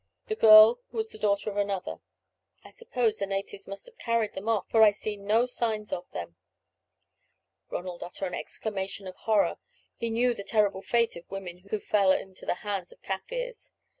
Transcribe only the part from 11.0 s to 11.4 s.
of